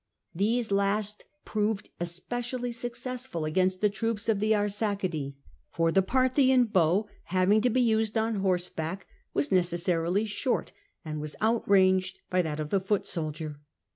These 0.33 0.71
last 0.71 1.25
proved 1.45 1.91
especially 1.99 2.71
successful 2.71 3.45
against 3.45 3.81
the 3.81 3.89
troops 3.91 4.27
of 4.29 4.39
the 4.39 4.51
Arsacidae, 4.55 5.35
for 5.69 5.91
the 5.91 6.01
Parthian 6.01 6.63
bow, 6.65 7.07
having 7.25 7.61
to 7.61 7.69
be 7.69 7.81
used 7.81 8.17
on 8.17 8.37
horseback, 8.37 9.05
was 9.35 9.51
necessarily 9.51 10.25
short, 10.25 10.71
and 11.05 11.21
was 11.21 11.35
out 11.39 11.69
ranged 11.69 12.17
by 12.31 12.41
that 12.41 12.59
of 12.59 12.71
the 12.71 12.81
foot 12.81 13.05
soldier. 13.05 13.59